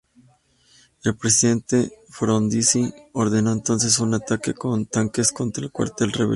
[1.03, 6.29] El presidente Frondizi ordenó entonces un ataque con tanques contra el cuartel rebelde.